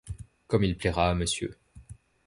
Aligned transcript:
Comme 0.47 0.63
il 0.63 0.77
plaira 0.77 1.11
à 1.11 1.13
monsieur. 1.13 1.59